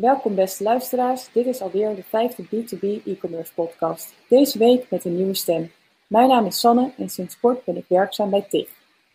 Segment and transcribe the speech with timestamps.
[0.00, 4.14] Welkom beste luisteraars, dit is alweer de vijfde B2B e-commerce podcast.
[4.28, 5.72] Deze week met een nieuwe stem.
[6.06, 8.68] Mijn naam is Sanne en sinds kort ben ik werkzaam bij TIG.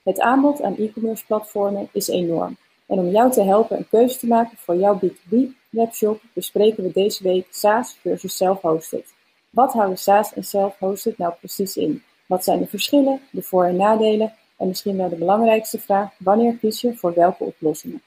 [0.03, 2.57] Het aanbod aan e-commerce platformen is enorm.
[2.85, 5.35] En om jou te helpen een keuze te maken voor jouw B2B
[5.69, 9.13] webshop bespreken we deze week SaaS versus self-hosted.
[9.49, 12.03] Wat houden SaaS en self-hosted nou precies in?
[12.25, 16.57] Wat zijn de verschillen, de voor- en nadelen en misschien wel de belangrijkste vraag, wanneer
[16.57, 18.01] kies je voor welke oplossingen?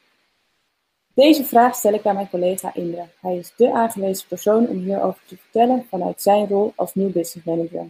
[1.15, 3.07] Deze vraag stel ik aan mijn collega Indra.
[3.21, 7.47] Hij is de aangewezen persoon om hierover te vertellen vanuit zijn rol als nieuw business
[7.47, 7.89] manager.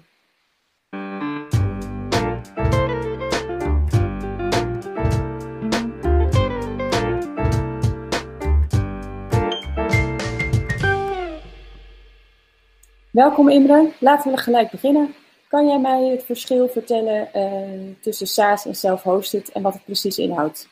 [13.10, 15.14] Welkom Imre, laten we gelijk beginnen.
[15.48, 20.18] Kan jij mij het verschil vertellen uh, tussen SaaS en self-hosted en wat het precies
[20.18, 20.68] inhoudt?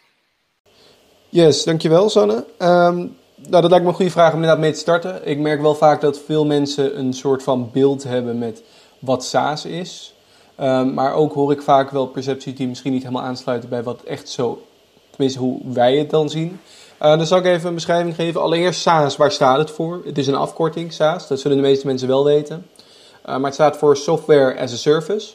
[1.31, 2.45] Yes, dankjewel Sanne.
[2.59, 5.27] Um, nou, dat lijkt me een goede vraag om inderdaad mee te starten.
[5.27, 8.62] Ik merk wel vaak dat veel mensen een soort van beeld hebben met
[8.98, 10.15] wat SaaS is.
[10.61, 14.03] Um, maar ook hoor ik vaak wel percepties die misschien niet helemaal aansluiten bij wat
[14.03, 14.62] echt zo,
[15.11, 16.61] tenminste hoe wij het dan zien.
[17.03, 18.41] Uh, dan zal ik even een beschrijving geven.
[18.41, 20.03] Allereerst SaaS, waar staat het voor?
[20.05, 22.67] Het is een afkorting, SaaS, dat zullen de meeste mensen wel weten.
[23.27, 25.35] Uh, maar het staat voor Software as a Service.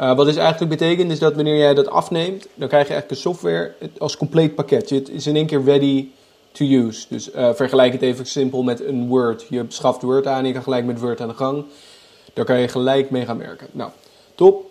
[0.00, 3.10] Uh, wat dit eigenlijk betekent is dat wanneer jij dat afneemt, dan krijg je eigenlijk
[3.10, 4.90] een software als compleet pakket.
[4.90, 6.08] Het is in één keer ready
[6.52, 7.06] to use.
[7.08, 9.46] Dus uh, vergelijk het even simpel met een Word.
[9.48, 11.64] Je schaft Word aan je kan gelijk met Word aan de gang.
[12.32, 13.66] Daar kan je gelijk mee gaan werken.
[13.72, 13.90] Nou,
[14.34, 14.66] top.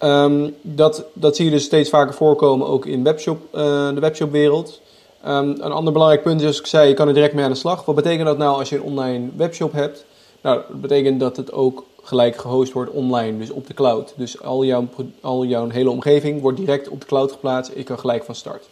[0.00, 3.60] Um, dat, dat zie je dus steeds vaker voorkomen ook in webshop, uh,
[3.94, 4.80] de webshopwereld.
[5.26, 7.50] Um, een ander belangrijk punt is, zoals ik zei, je kan er direct mee aan
[7.50, 7.84] de slag.
[7.84, 10.04] Wat betekent dat nou als je een online webshop hebt?
[10.40, 14.14] Nou, dat betekent dat het ook gelijk gehost wordt online, dus op de cloud.
[14.16, 14.88] Dus al jouw,
[15.20, 17.72] al jouw hele omgeving wordt direct op de cloud geplaatst.
[17.74, 18.68] Je kan gelijk van start.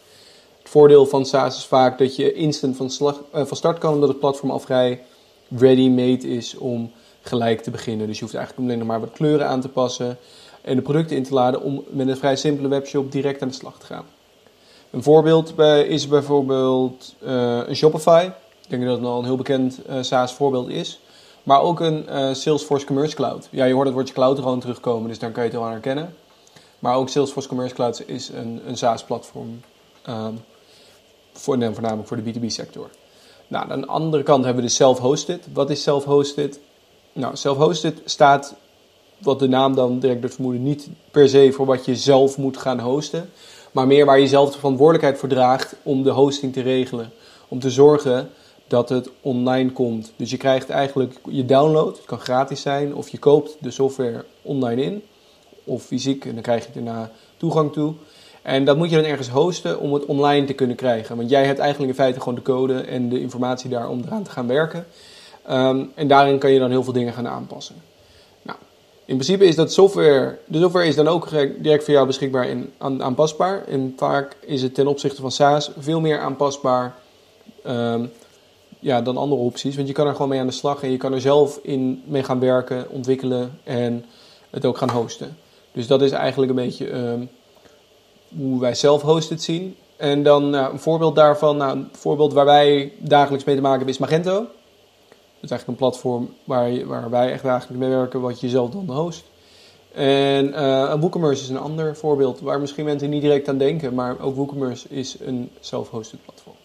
[0.58, 2.90] Het voordeel van SaaS is vaak dat je instant van,
[3.34, 5.02] uh, van start kan, omdat het platform al vrij
[5.48, 8.06] ready-made is om gelijk te beginnen.
[8.06, 10.18] Dus je hoeft eigenlijk alleen nog maar wat kleuren aan te passen
[10.62, 13.54] en de producten in te laden om met een vrij simpele webshop direct aan de
[13.54, 14.04] slag te gaan.
[14.90, 18.30] Een voorbeeld is bijvoorbeeld uh, een Shopify.
[18.62, 21.00] Ik denk dat het al een heel bekend uh, SaaS voorbeeld is.
[21.46, 23.48] Maar ook een uh, Salesforce Commerce Cloud.
[23.50, 25.72] Ja, je hoort het woordje cloud gewoon terugkomen, dus dan kan je het wel aan
[25.72, 26.14] herkennen.
[26.78, 29.60] Maar ook Salesforce Commerce Cloud is een, een SaaS-platform.
[30.08, 30.40] Um,
[31.32, 32.90] voor, voornamelijk voor de B2B-sector.
[33.48, 35.46] Nou, aan de andere kant hebben we de self-hosted.
[35.52, 36.60] Wat is self-hosted?
[37.12, 38.54] Nou, self-hosted staat,
[39.18, 42.56] wat de naam dan direct doet vermoeden, niet per se voor wat je zelf moet
[42.56, 43.30] gaan hosten.
[43.72, 47.12] Maar meer waar je zelf de verantwoordelijkheid voor draagt om de hosting te regelen.
[47.48, 48.30] Om te zorgen
[48.66, 50.12] dat het online komt.
[50.16, 54.24] Dus je krijgt eigenlijk je download, het kan gratis zijn, of je koopt de software
[54.42, 55.02] online in,
[55.64, 57.94] of fysiek, en dan krijg je daarna toegang toe.
[58.42, 61.16] En dat moet je dan ergens hosten om het online te kunnen krijgen.
[61.16, 64.22] Want jij hebt eigenlijk in feite gewoon de code en de informatie daar om eraan
[64.22, 64.86] te gaan werken.
[65.50, 67.74] Um, en daarin kan je dan heel veel dingen gaan aanpassen.
[68.42, 68.58] Nou,
[69.04, 71.28] in principe is dat software, de software is dan ook
[71.58, 73.64] direct voor jou beschikbaar en aan, aanpasbaar.
[73.64, 76.94] En vaak is het ten opzichte van SaaS veel meer aanpasbaar
[77.66, 78.10] um,
[78.86, 79.76] ja, dan andere opties.
[79.76, 82.02] Want je kan er gewoon mee aan de slag en je kan er zelf in
[82.04, 84.04] mee gaan werken, ontwikkelen en
[84.50, 85.36] het ook gaan hosten.
[85.72, 87.28] Dus dat is eigenlijk een beetje um,
[88.36, 89.76] hoe wij zelf hosted zien.
[89.96, 93.76] En dan nou, een voorbeeld daarvan, nou, een voorbeeld waar wij dagelijks mee te maken
[93.76, 94.34] hebben is Magento.
[94.34, 98.90] Dat is eigenlijk een platform waar, wij echt dagelijks mee werken, wat je zelf dan
[98.90, 99.24] host.
[99.92, 104.20] En uh, WooCommerce is een ander voorbeeld waar misschien mensen niet direct aan denken, maar
[104.20, 106.56] ook WooCommerce is een self-hosted platform.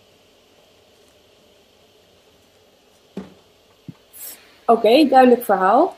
[4.71, 5.95] Oké, duidelijk verhaal.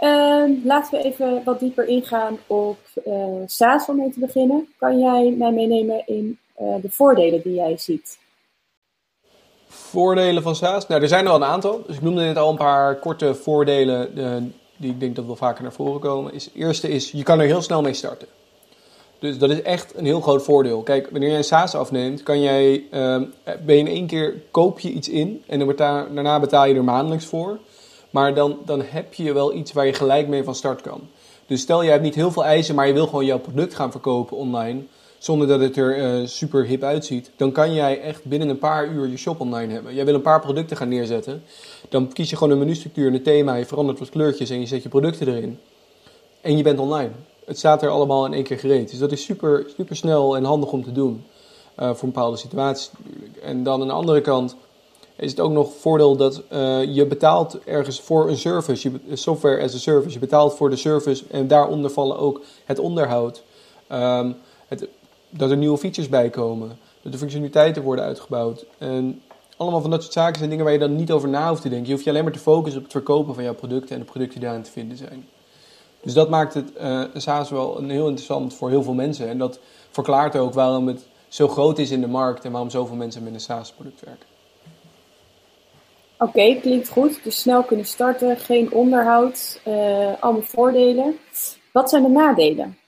[0.00, 3.14] Uh, laten we even wat dieper ingaan op uh,
[3.46, 4.68] SaaS om mee te beginnen.
[4.78, 8.18] Kan jij mij meenemen in uh, de voordelen die jij ziet?
[9.68, 10.86] Voordelen van SaaS?
[10.86, 11.82] Nou, er zijn er al een aantal.
[11.86, 14.36] Dus ik noemde net al een paar korte voordelen uh,
[14.76, 16.34] die ik denk dat wel vaker naar voren komen.
[16.34, 18.28] Is, eerste is, je kan er heel snel mee starten.
[19.18, 20.82] Dus dat is echt een heel groot voordeel.
[20.82, 22.84] Kijk, wanneer je een SaaS afneemt, kan jij,
[23.44, 26.74] ben je in één keer, koop je iets in en dan betaal, daarna betaal je
[26.74, 27.58] er maandelijks voor.
[28.10, 31.00] Maar dan, dan heb je wel iets waar je gelijk mee van start kan.
[31.46, 33.90] Dus stel je hebt niet heel veel eisen, maar je wil gewoon jouw product gaan
[33.90, 34.82] verkopen online.
[35.18, 37.30] Zonder dat het er uh, super hip uitziet.
[37.36, 39.94] Dan kan jij echt binnen een paar uur je shop online hebben.
[39.94, 41.42] Jij wil een paar producten gaan neerzetten.
[41.88, 43.54] Dan kies je gewoon een menustructuur en een thema.
[43.54, 45.58] Je verandert wat kleurtjes en je zet je producten erin.
[46.40, 47.10] En je bent online.
[47.44, 48.90] Het staat er allemaal in één keer gereed.
[48.90, 51.24] Dus dat is super, super snel en handig om te doen.
[51.78, 53.36] Uh, voor een bepaalde situaties natuurlijk.
[53.36, 54.56] En dan aan de andere kant
[55.20, 59.62] is het ook nog voordeel dat uh, je betaalt ergens voor een service, je, software
[59.62, 60.12] as a service.
[60.12, 63.42] Je betaalt voor de service en daaronder vallen ook het onderhoud.
[63.92, 64.36] Um,
[64.68, 64.88] het,
[65.30, 68.66] dat er nieuwe features bij komen, dat de functionaliteiten worden uitgebouwd.
[68.78, 69.22] En
[69.56, 71.68] allemaal van dat soort zaken zijn dingen waar je dan niet over na hoeft te
[71.68, 71.86] denken.
[71.86, 74.10] Je hoeft je alleen maar te focussen op het verkopen van jouw producten en de
[74.10, 75.28] producten die daarin te vinden zijn.
[76.02, 79.28] Dus dat maakt het uh, SaaS wel een heel interessant voor heel veel mensen.
[79.28, 79.58] En dat
[79.90, 83.34] verklaart ook waarom het zo groot is in de markt en waarom zoveel mensen met
[83.34, 84.29] een SaaS-product werken.
[86.22, 87.24] Oké, klinkt goed.
[87.24, 89.74] Dus snel kunnen starten, geen onderhoud, uh,
[90.20, 91.18] allemaal voordelen.
[91.72, 92.78] Wat zijn de nadelen?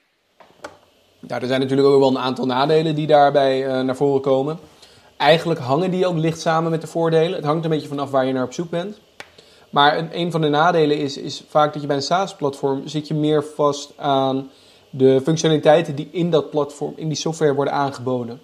[1.26, 4.58] Ja, er zijn natuurlijk ook wel een aantal nadelen die daarbij uh, naar voren komen.
[5.17, 7.34] Eigenlijk hangen die ook licht samen met de voordelen.
[7.34, 9.00] Het hangt een beetje vanaf waar je naar op zoek bent.
[9.70, 13.14] Maar een van de nadelen is, is vaak dat je bij een SaaS-platform zit je
[13.14, 14.50] meer vast aan
[14.90, 18.40] de functionaliteiten die in dat platform, in die software worden aangeboden.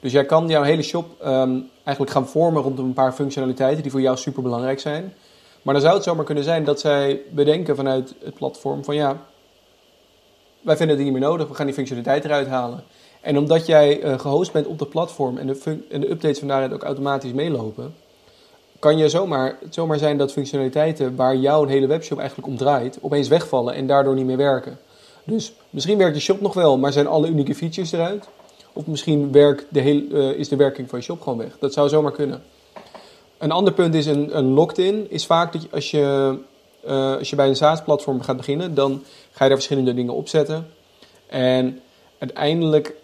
[0.00, 3.90] Dus jij kan jouw hele shop um, eigenlijk gaan vormen rondom een paar functionaliteiten die
[3.90, 5.14] voor jou super belangrijk zijn.
[5.62, 9.16] Maar dan zou het zomaar kunnen zijn dat zij bedenken vanuit het platform van ja,
[10.60, 12.84] wij vinden het niet meer nodig, we gaan die functionaliteit eruit halen.
[13.20, 16.48] En omdat jij uh, gehost bent op de platform en de, en de updates van
[16.48, 17.94] daaruit ook automatisch meelopen,
[18.78, 22.98] kan je zomaar, het zomaar zijn dat functionaliteiten waar jouw hele webshop eigenlijk om draait,
[23.00, 24.78] opeens wegvallen en daardoor niet meer werken.
[25.24, 28.28] Dus misschien werkt de shop nog wel, maar zijn alle unieke features eruit.
[28.72, 31.56] Of misschien werkt de heel, uh, is de werking van je shop gewoon weg.
[31.58, 32.42] Dat zou zomaar kunnen.
[33.38, 35.10] Een ander punt is een, een locked-in.
[35.10, 36.38] Is vaak dat als, je,
[36.86, 40.66] uh, als je bij een SaaS-platform gaat beginnen, dan ga je daar verschillende dingen opzetten.
[41.26, 41.80] En
[42.18, 42.94] uiteindelijk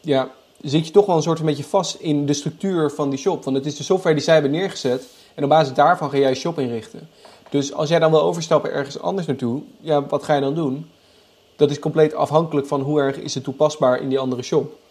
[0.00, 0.30] ja,
[0.60, 3.44] zit je toch wel een soort van beetje vast in de structuur van die shop.
[3.44, 5.06] Want het is de software die zij hebben neergezet.
[5.34, 7.08] En op basis daarvan ga jij je shop inrichten.
[7.50, 10.90] Dus als jij dan wil overstappen ergens anders naartoe, ja, wat ga je dan doen?
[11.56, 14.82] Dat is compleet afhankelijk van hoe erg is het toepasbaar in die andere shop.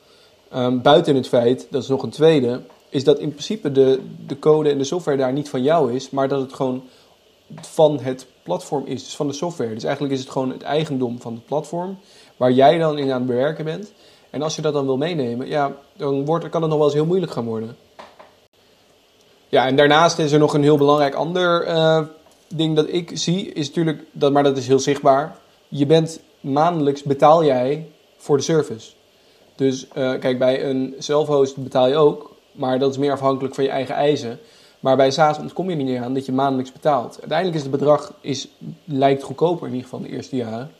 [0.55, 4.39] Um, buiten het feit, dat is nog een tweede, is dat in principe de, de
[4.39, 6.83] code en de software daar niet van jou is, maar dat het gewoon
[7.61, 9.73] van het platform is, dus van de software.
[9.73, 11.97] Dus eigenlijk is het gewoon het eigendom van het platform,
[12.37, 13.91] waar jij dan in aan het bewerken bent.
[14.29, 16.97] En als je dat dan wil meenemen, ja, dan wordt, kan het nog wel eens
[16.97, 17.75] heel moeilijk gaan worden.
[19.49, 22.01] Ja, en daarnaast is er nog een heel belangrijk ander uh,
[22.47, 25.37] ding dat ik zie, is natuurlijk, dat, maar dat is heel zichtbaar.
[25.67, 28.91] Je bent maandelijks betaal jij voor de service.
[29.55, 33.63] Dus uh, kijk, bij een self-host betaal je ook, maar dat is meer afhankelijk van
[33.63, 34.39] je eigen eisen.
[34.79, 37.17] Maar bij SaaS ontkom je niet aan dat je maandelijks betaalt.
[37.19, 38.47] Uiteindelijk is het bedrag is,
[38.85, 40.71] lijkt goedkoper in ieder geval de eerste jaren.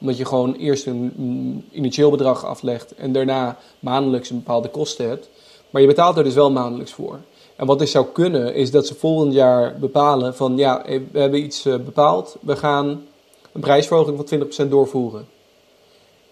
[0.00, 5.28] Omdat je gewoon eerst een initieel bedrag aflegt en daarna maandelijks een bepaalde kosten hebt.
[5.70, 7.18] Maar je betaalt er dus wel maandelijks voor.
[7.56, 10.82] En wat er zou kunnen is dat ze volgend jaar bepalen van ja,
[11.12, 12.36] we hebben iets eh, bepaald.
[12.40, 13.06] We gaan
[13.52, 15.26] een prijsverhoging van 20% doorvoeren.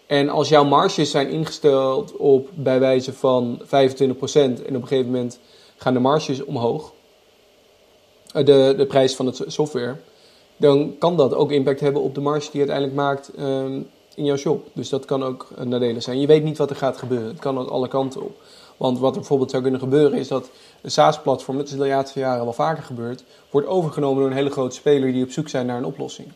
[0.06, 5.10] En als jouw marges zijn ingesteld op bij wijze van 25% en op een gegeven
[5.10, 5.38] moment
[5.76, 6.92] gaan de marges omhoog,
[8.32, 9.96] eh, de, de prijs van het software,
[10.56, 14.24] dan kan dat ook impact hebben op de marge die je uiteindelijk maakt um, in
[14.24, 14.68] jouw shop.
[14.72, 16.20] Dus dat kan ook een nadelen zijn.
[16.20, 17.28] Je weet niet wat er gaat gebeuren.
[17.28, 18.36] Het kan alle kanten op.
[18.76, 20.50] Want wat er bijvoorbeeld zou kunnen gebeuren is dat
[20.82, 24.50] een SaaS-platform, dat is de laatste jaren wel vaker gebeurd, wordt overgenomen door een hele
[24.50, 26.28] grote speler die op zoek zijn naar een oplossing.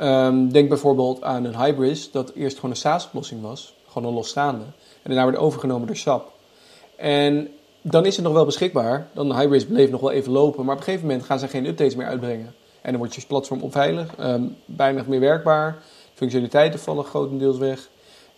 [0.00, 4.64] Um, denk bijvoorbeeld aan een Hybris, dat eerst gewoon een SaaS-oplossing was, gewoon een losstaande.
[5.02, 6.32] En daarna werd overgenomen door SAP.
[6.96, 7.48] En
[7.82, 9.08] dan is het nog wel beschikbaar.
[9.12, 11.66] Dan Hybris bleef nog wel even lopen, maar op een gegeven moment gaan ze geen
[11.66, 12.54] updates meer uitbrengen.
[12.82, 15.78] En dan wordt je platform onveilig, um, bijna meer werkbaar,
[16.14, 17.88] functionaliteiten vallen grotendeels weg.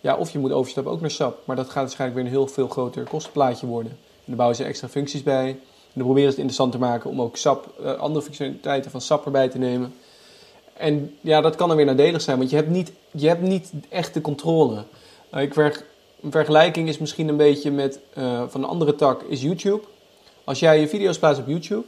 [0.01, 2.47] Ja, of je moet overstappen ook naar SAP, maar dat gaat waarschijnlijk weer een heel
[2.47, 3.91] veel groter kostenplaatje worden.
[3.91, 5.47] En dan bouwen ze extra functies bij.
[5.49, 9.01] En dan proberen ze het interessant te maken om ook SAP, uh, andere functionaliteiten van
[9.01, 9.93] SAP erbij te nemen.
[10.79, 13.71] En ja, dat kan dan weer nadelig zijn, want je hebt niet, je hebt niet
[13.89, 14.83] echt de controle.
[15.33, 15.55] Uh, ik
[16.21, 19.81] een vergelijking is misschien een beetje met, uh, van een andere tak, is YouTube.
[20.43, 21.83] Als jij je video's plaatst op YouTube,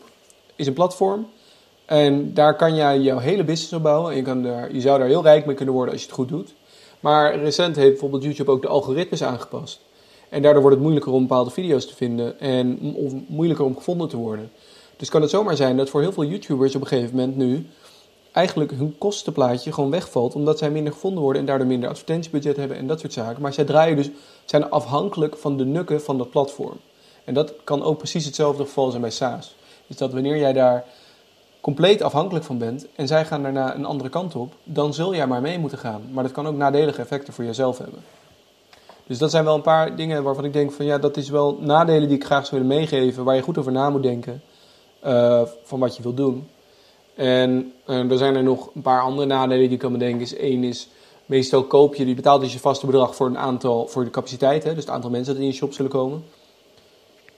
[0.55, 1.27] is een platform.
[1.85, 4.11] En daar kan jij jouw hele business op bouwen.
[4.11, 6.17] En je, kan daar, je zou daar heel rijk mee kunnen worden als je het
[6.17, 6.53] goed doet.
[6.99, 9.81] Maar recent heeft bijvoorbeeld YouTube ook de algoritmes aangepast.
[10.29, 14.07] En daardoor wordt het moeilijker om bepaalde video's te vinden en of moeilijker om gevonden
[14.07, 14.51] te worden.
[14.97, 17.65] Dus kan het zomaar zijn dat voor heel veel YouTubers op een gegeven moment nu
[18.31, 22.77] eigenlijk hun kostenplaatje gewoon wegvalt, omdat zij minder gevonden worden en daardoor minder advertentiebudget hebben
[22.77, 23.41] en dat soort zaken.
[23.41, 24.09] Maar zij draaien dus,
[24.45, 26.77] zijn afhankelijk van de nukken van dat platform.
[27.23, 29.55] En dat kan ook precies hetzelfde geval zijn bij SaaS.
[29.87, 30.85] Dus dat wanneer jij daar
[31.61, 35.27] compleet afhankelijk van bent en zij gaan daarna een andere kant op, dan zul jij
[35.27, 36.01] maar mee moeten gaan.
[36.11, 38.03] Maar dat kan ook nadelige effecten voor jezelf hebben.
[39.07, 41.57] Dus dat zijn wel een paar dingen waarvan ik denk van ja, dat is wel
[41.59, 44.41] nadelen die ik graag zou willen meegeven, waar je goed over na moet denken
[45.05, 46.47] uh, van wat je wilt doen.
[47.15, 50.21] En uh, er zijn er nog een paar andere nadelen die ik kan bedenken.
[50.21, 50.89] Is één is,
[51.25, 54.63] meestal koop je, die betaalt dus je vaste bedrag voor een aantal, voor de capaciteit,
[54.63, 56.23] hè, dus het aantal mensen dat in je shop zullen komen.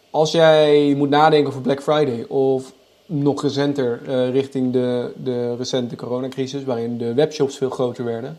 [0.09, 2.73] Als jij moet nadenken over Black Friday of
[3.05, 8.37] nog recenter uh, richting de, de recente coronacrisis, waarin de webshops veel groter werden,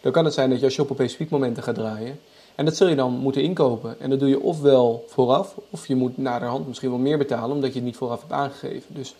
[0.00, 2.18] dan kan het zijn dat jouw shop op specifiek momenten gaat draaien.
[2.54, 4.00] En dat zul je dan moeten inkopen.
[4.00, 7.70] En dat doe je ofwel vooraf, of je moet naderhand misschien wel meer betalen, omdat
[7.70, 8.94] je het niet vooraf hebt aangegeven.
[8.94, 9.14] Dus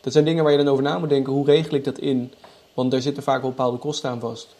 [0.00, 1.32] dat zijn dingen waar je dan over na moet denken.
[1.32, 2.32] Hoe regel ik dat in?
[2.74, 4.56] Want daar zitten vaak wel bepaalde kosten aan vast.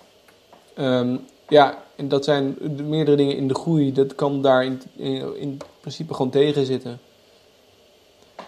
[0.74, 1.16] Ehm,
[1.48, 3.92] ja, en dat zijn meerdere dingen in de groei.
[3.92, 4.82] Dat kan daar in,
[5.36, 7.00] in, principe gewoon tegen zitten.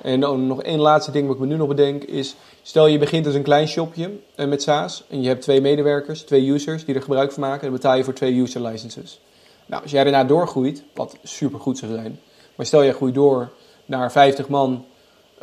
[0.03, 2.37] En dan nog één laatste ding wat ik me nu nog bedenk is...
[2.63, 6.23] Stel je begint als een klein shopje eh, met SaaS en je hebt twee medewerkers,
[6.23, 7.63] twee users die er gebruik van maken.
[7.63, 9.21] Dan betaal je voor twee user licenses.
[9.67, 12.21] Nou, als jij daarna doorgroeit, wat super goed zou zijn.
[12.55, 13.51] Maar stel jij groeit door
[13.87, 14.85] naar 50 man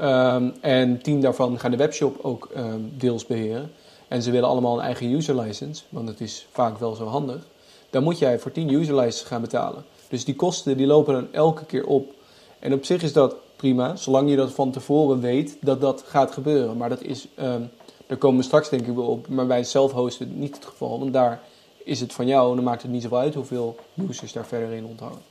[0.01, 3.71] um, en 10 daarvan gaan de webshop ook um, deels beheren.
[4.07, 7.47] En ze willen allemaal een eigen user license, want dat is vaak wel zo handig.
[7.89, 9.83] Dan moet jij voor 10 user licenses gaan betalen.
[10.09, 12.13] Dus die kosten die lopen dan elke keer op.
[12.59, 16.31] En op zich is dat prima, zolang je dat van tevoren weet dat dat gaat
[16.31, 16.77] gebeuren.
[16.77, 17.69] Maar dat is, um,
[18.07, 20.99] daar komen we straks denk ik wel op, maar bij zelf-hosten niet het geval.
[20.99, 21.41] Want daar
[21.83, 23.75] is het van jou en dan maakt het niet zoveel uit hoeveel
[24.09, 25.21] users daar verder in onthouden.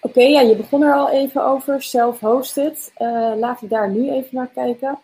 [0.00, 2.92] Oké, ja, je begon er al even over, self-hosted.
[2.98, 4.98] Uh, laten we daar nu even naar kijken.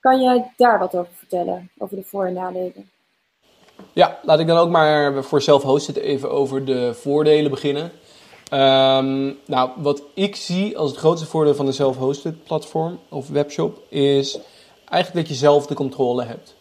[0.00, 2.90] Kan jij daar wat over vertellen, over de voor- en nadelen?
[3.92, 7.92] Ja, laat ik dan ook maar voor self-hosted even over de voordelen beginnen.
[8.52, 13.78] Um, nou, wat ik zie als het grootste voordeel van een self-hosted platform of webshop
[13.88, 14.38] is
[14.88, 16.54] eigenlijk dat je zelf de controle hebt.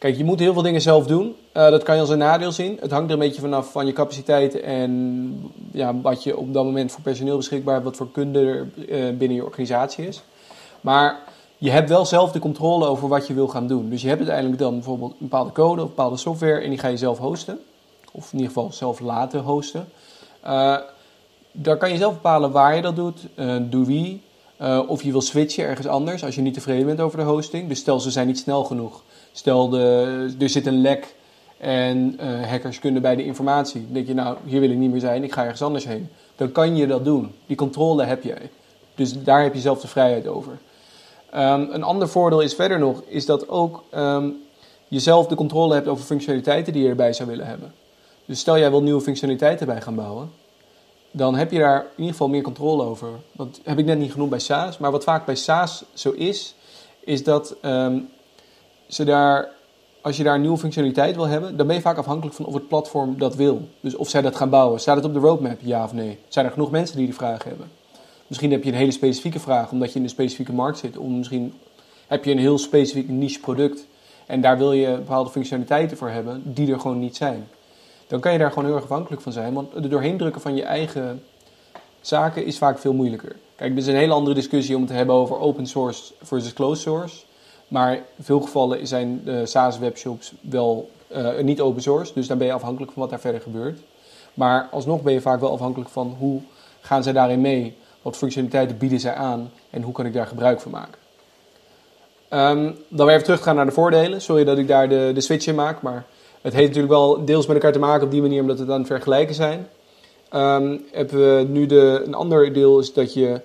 [0.00, 1.26] Kijk, je moet heel veel dingen zelf doen.
[1.26, 2.78] Uh, dat kan je als een nadeel zien.
[2.80, 6.64] Het hangt er een beetje vanaf van je capaciteit en ja, wat je op dat
[6.64, 10.22] moment voor personeel beschikbaar hebt, wat voor kunde er uh, binnen je organisatie is.
[10.80, 11.18] Maar
[11.58, 13.90] je hebt wel zelf de controle over wat je wil gaan doen.
[13.90, 16.88] Dus je hebt uiteindelijk dan bijvoorbeeld een bepaalde code of bepaalde software en die ga
[16.88, 17.58] je zelf hosten.
[18.12, 19.88] Of in ieder geval zelf laten hosten.
[20.44, 20.76] Uh,
[21.52, 23.26] daar kan je zelf bepalen waar je dat doet,
[23.60, 24.22] door wie.
[24.88, 27.68] of je wil switchen ergens anders als je niet tevreden bent over de hosting.
[27.68, 31.14] Dus stel ze zijn niet snel genoeg Stel, de, er zit een lek
[31.58, 33.86] en uh, hackers kunnen bij de informatie.
[33.90, 36.08] Denk je, nou, hier wil ik niet meer zijn, ik ga ergens anders heen.
[36.36, 37.32] Dan kan je dat doen.
[37.46, 38.50] Die controle heb jij.
[38.94, 40.58] Dus daar heb je zelf de vrijheid over.
[41.34, 44.36] Um, een ander voordeel is verder nog, is dat ook um,
[44.88, 47.72] je zelf de controle hebt over functionaliteiten die je erbij zou willen hebben.
[48.24, 50.30] Dus stel jij wil nieuwe functionaliteiten bij gaan bouwen,
[51.10, 53.08] dan heb je daar in ieder geval meer controle over.
[53.32, 56.54] Dat heb ik net niet genoemd bij SaaS, maar wat vaak bij SaaS zo is,
[57.00, 58.08] is dat um,
[58.96, 59.48] daar,
[60.00, 62.68] als je daar nieuwe functionaliteit wil hebben, dan ben je vaak afhankelijk van of het
[62.68, 63.68] platform dat wil.
[63.80, 64.80] Dus of zij dat gaan bouwen.
[64.80, 66.18] Staat het op de roadmap, ja of nee?
[66.28, 67.70] Zijn er genoeg mensen die die vraag hebben?
[68.26, 70.96] Misschien heb je een hele specifieke vraag, omdat je in een specifieke markt zit.
[70.96, 71.54] Of misschien
[72.06, 73.86] heb je een heel specifiek niche product
[74.26, 77.48] en daar wil je bepaalde functionaliteiten voor hebben die er gewoon niet zijn.
[78.06, 80.56] Dan kan je daar gewoon heel erg afhankelijk van zijn, want er doorheen drukken van
[80.56, 81.22] je eigen
[82.00, 83.36] zaken is vaak veel moeilijker.
[83.56, 86.52] Kijk, dit is een hele andere discussie om het te hebben over open source versus
[86.52, 87.16] closed source.
[87.70, 92.46] Maar in veel gevallen zijn de SaaS-webshops wel uh, niet open source, dus dan ben
[92.46, 93.78] je afhankelijk van wat daar verder gebeurt.
[94.34, 96.40] Maar alsnog ben je vaak wel afhankelijk van hoe
[96.80, 100.60] gaan zij daarin mee, wat functionaliteiten bieden zij aan en hoe kan ik daar gebruik
[100.60, 100.98] van maken.
[102.30, 104.20] Um, dan weer even terug gaan naar de voordelen.
[104.20, 106.04] Sorry dat ik daar de, de switch in maak, maar
[106.40, 108.86] het heeft natuurlijk wel deels met elkaar te maken op die manier, omdat het dan
[108.86, 109.68] vergelijken zijn.
[110.34, 113.40] Um, hebben we nu de, een ander deel is dat je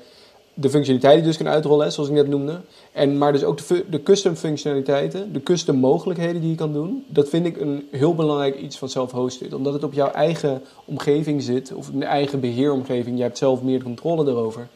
[0.58, 2.62] de functionaliteiten dus kan uitrollen, zoals ik net noemde.
[2.92, 7.06] En, maar dus ook de, de custom functionaliteiten, de custom mogelijkheden die je kan doen.
[7.08, 9.54] Dat vind ik een heel belangrijk iets van self-hosted.
[9.54, 13.18] Omdat het op jouw eigen omgeving zit, of een eigen beheeromgeving.
[13.18, 14.68] Je hebt zelf meer controle erover.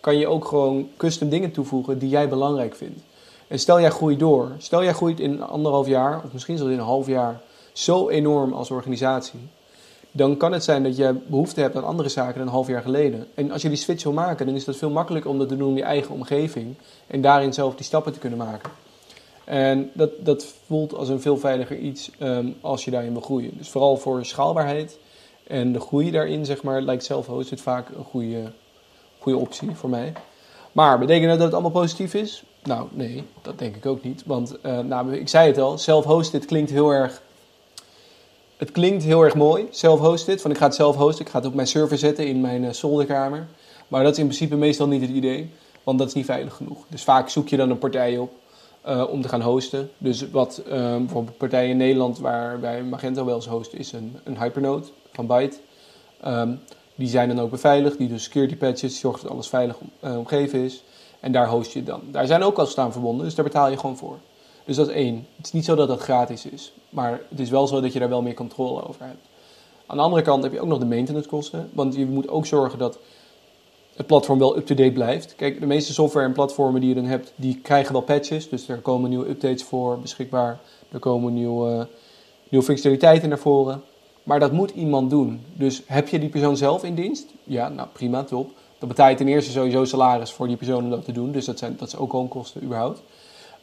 [0.00, 3.00] Kan je ook gewoon custom dingen toevoegen die jij belangrijk vindt.
[3.48, 4.50] En stel jij groeit door.
[4.58, 7.40] Stel jij groeit in anderhalf jaar, of misschien zelfs in een half jaar,
[7.72, 9.40] zo enorm als organisatie
[10.16, 12.82] dan kan het zijn dat je behoefte hebt aan andere zaken dan een half jaar
[12.82, 13.26] geleden.
[13.34, 15.56] En als je die switch wil maken, dan is dat veel makkelijker om dat te
[15.56, 16.74] doen in je eigen omgeving
[17.06, 18.70] en daarin zelf die stappen te kunnen maken.
[19.44, 23.50] En dat, dat voelt als een veel veiliger iets um, als je daarin wil groeien.
[23.56, 24.98] Dus vooral voor schaalbaarheid
[25.46, 28.52] en de groei daarin, zeg maar, lijkt zelf-hosted vaak een goede,
[29.18, 30.12] goede optie voor mij.
[30.72, 32.44] Maar betekent dat dat het allemaal positief is?
[32.62, 34.22] Nou, nee, dat denk ik ook niet.
[34.26, 37.22] Want, uh, nou, ik zei het al, self-hosted klinkt heel erg
[38.56, 40.40] het klinkt heel erg mooi, self-hosted.
[40.40, 42.62] Van ik ga het zelf hosten, ik ga het op mijn server zetten in mijn
[42.62, 43.46] uh, zolderkamer.
[43.88, 45.50] Maar dat is in principe meestal niet het idee,
[45.82, 46.84] want dat is niet veilig genoeg.
[46.88, 48.32] Dus vaak zoek je dan een partij op
[48.88, 49.90] uh, om te gaan hosten.
[49.98, 54.16] Dus wat uh, bijvoorbeeld partijen in Nederland waar wij Magento wel eens hosten, is een,
[54.24, 55.56] een Hypernode van Byte.
[56.26, 56.60] Um,
[56.94, 60.82] die zijn dan ook beveiligd, die doen security patches, zorgt dat alles veilig omgeven is.
[61.20, 62.00] En daar host je dan.
[62.10, 64.18] Daar zijn ook al staan verbonden, dus daar betaal je gewoon voor.
[64.66, 65.26] Dus dat is één.
[65.36, 66.72] Het is niet zo dat dat gratis is.
[66.88, 69.24] Maar het is wel zo dat je daar wel meer controle over hebt.
[69.86, 71.70] Aan de andere kant heb je ook nog de maintenance kosten.
[71.72, 72.98] Want je moet ook zorgen dat
[73.96, 75.34] het platform wel up-to-date blijft.
[75.34, 78.48] Kijk, de meeste software en platformen die je dan hebt, die krijgen wel patches.
[78.48, 80.58] Dus er komen nieuwe updates voor beschikbaar.
[80.92, 81.88] Er komen nieuwe
[82.48, 83.82] nieuwe functionaliteiten naar voren.
[84.22, 85.40] Maar dat moet iemand doen.
[85.54, 87.26] Dus heb je die persoon zelf in dienst?
[87.44, 88.50] Ja, nou prima, top.
[88.78, 91.32] Dan betaal je ten eerste sowieso salaris voor die persoon om dat te doen.
[91.32, 93.02] Dus dat, zijn, dat is ook al een kosten überhaupt.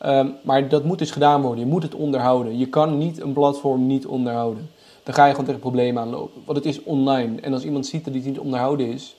[0.03, 1.59] Ehm, maar dat moet dus gedaan worden.
[1.59, 2.57] Je moet het onderhouden.
[2.57, 4.69] Je kan niet een platform niet onderhouden.
[5.03, 6.41] Dan ga je gewoon tegen problemen aanlopen.
[6.45, 7.41] Want het is online.
[7.41, 9.15] En als iemand ziet dat het niet onderhouden is,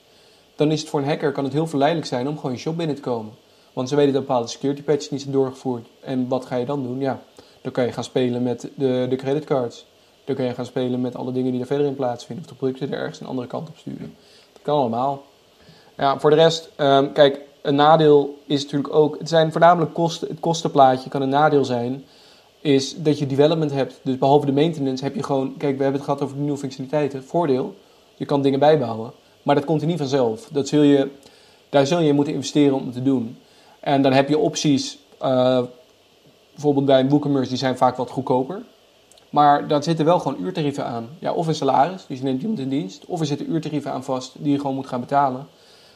[0.55, 2.77] dan is het voor een hacker kan het heel verleidelijk zijn om gewoon je shop
[2.77, 3.33] binnen te komen.
[3.73, 5.87] Want ze weten dat bepaalde security patches niet zijn doorgevoerd.
[5.99, 6.99] En wat ga je dan doen?
[6.99, 7.21] Ja,
[7.61, 9.85] dan kan je gaan spelen met de, de creditcards.
[10.23, 12.45] Dan kan je gaan spelen met alle dingen die er verder in plaatsvinden.
[12.45, 14.15] Of de producten er ergens een andere kant op sturen.
[14.53, 15.23] Dat kan allemaal.
[15.97, 19.19] Ja, voor de rest, um, kijk, een nadeel is natuurlijk ook...
[19.19, 22.03] Het zijn voornamelijk kosten, het kostenplaatje kan een nadeel zijn...
[22.61, 23.99] is dat je development hebt.
[24.03, 25.57] Dus behalve de maintenance heb je gewoon...
[25.57, 27.23] Kijk, we hebben het gehad over de nieuwe functionaliteiten.
[27.23, 27.75] Voordeel,
[28.15, 29.11] je kan dingen bijbouwen.
[29.43, 30.49] Maar dat komt er niet vanzelf.
[30.51, 31.09] Dat zul je,
[31.69, 33.37] daar zul je moeten investeren om te doen.
[33.79, 34.97] En dan heb je opties...
[35.21, 35.61] Uh,
[36.53, 38.61] bijvoorbeeld bij WooCommerce, die zijn vaak wat goedkoper.
[39.29, 41.09] Maar daar zitten wel gewoon uurtarieven aan.
[41.19, 43.05] Ja, of een salaris, dus je neemt iemand in dienst.
[43.05, 45.47] Of er zitten uurtarieven aan vast die je gewoon moet gaan betalen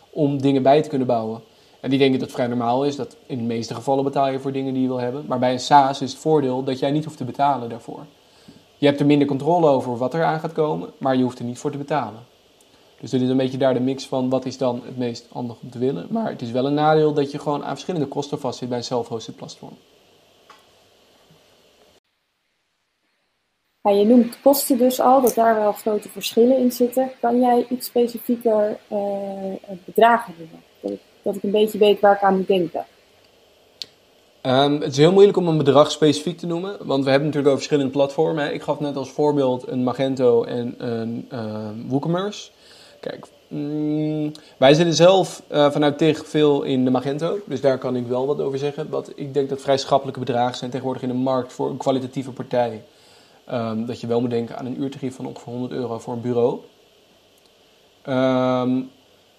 [0.09, 1.41] om dingen bij te kunnen bouwen.
[1.79, 2.95] En die denken dat het vrij normaal is.
[2.95, 5.25] Dat in de meeste gevallen betaal je voor dingen die je wil hebben.
[5.27, 8.05] Maar bij een SaaS is het voordeel dat jij niet hoeft te betalen daarvoor.
[8.77, 11.45] Je hebt er minder controle over wat er aan gaat komen, maar je hoeft er
[11.45, 12.19] niet voor te betalen.
[12.99, 15.57] Dus dit is een beetje daar de mix van wat is dan het meest handig
[15.61, 16.07] om te willen.
[16.09, 18.83] Maar het is wel een nadeel dat je gewoon aan verschillende kosten vastzit bij een
[18.83, 19.77] self-hosted platform.
[23.81, 27.11] Ja, je noemt kosten dus al, dat daar wel grote verschillen in zitten.
[27.21, 30.99] Kan jij iets specifieker uh, bedragen noemen?
[31.21, 32.85] Dat ik, een beetje weet waar ik aan moet denken.
[34.41, 37.53] Um, het is heel moeilijk om een bedrag specifiek te noemen, want we hebben natuurlijk
[37.53, 38.53] over verschillende platformen.
[38.53, 42.49] Ik gaf net als voorbeeld een Magento en een uh, WooCommerce.
[42.99, 47.95] Kijk, mm, wij zitten zelf uh, vanuit TIG veel in de Magento, dus daar kan
[47.95, 48.89] ik wel wat over zeggen.
[48.89, 52.31] Wat ik denk dat vrij schappelijke bedragen zijn tegenwoordig in de markt voor een kwalitatieve
[52.31, 52.83] partij.
[53.51, 56.21] Um, dat je wel moet denken aan een uurtarief van ongeveer 100 euro voor een
[56.21, 56.59] bureau.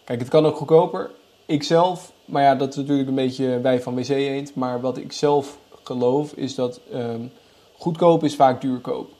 [0.05, 1.11] Kijk, het kan ook goedkoper.
[1.51, 4.55] Ik zelf, maar ja, dat is natuurlijk een beetje wij van WC Eend.
[4.55, 7.33] Maar wat ik zelf geloof is dat um,
[7.79, 9.11] goedkoop is vaak duurkoop.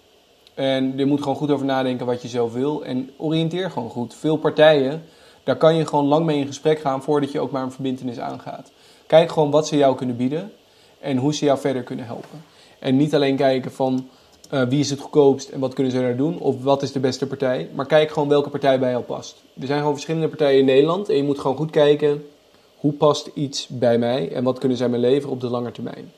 [0.55, 2.85] En je moet gewoon goed over nadenken wat je zelf wil.
[2.85, 4.15] En oriënteer gewoon goed.
[4.15, 5.03] Veel partijen,
[5.45, 8.19] daar kan je gewoon lang mee in gesprek gaan voordat je ook maar een verbindenis
[8.19, 8.73] aangaat.
[9.07, 10.53] Kijk gewoon wat ze jou kunnen bieden
[11.01, 12.45] en hoe ze jou verder kunnen helpen.
[12.79, 14.09] En niet alleen kijken van
[14.53, 16.39] uh, wie is het goedkoopst en wat kunnen ze daar doen?
[16.39, 17.71] Of wat is de beste partij?
[17.75, 19.43] Maar kijk gewoon welke partij bij jou past.
[19.61, 21.09] Er zijn gewoon verschillende partijen in Nederland.
[21.09, 22.25] En je moet gewoon goed kijken
[22.77, 26.13] hoe past iets bij mij en wat kunnen zij me leveren op de lange termijn.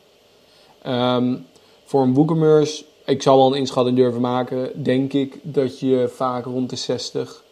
[0.86, 1.46] Um,
[1.84, 6.44] voor een WooCommerce, ik zal wel een inschatting durven maken, denk ik dat je vaak
[6.44, 7.44] rond de 60,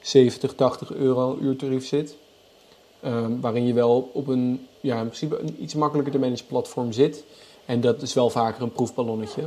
[0.00, 2.16] 70, 80 euro uurtarief zit.
[3.04, 6.92] Um, waarin je wel op een, ja, in principe een iets makkelijker te managen platform
[6.92, 7.24] zit.
[7.64, 9.42] En dat is wel vaker een proefballonnetje.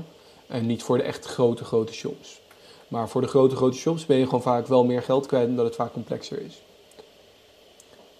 [0.48, 2.42] En niet voor de echt grote, grote shops.
[2.88, 5.66] Maar voor de grote, grote shops ben je gewoon vaak wel meer geld kwijt omdat
[5.66, 6.62] het vaak complexer is.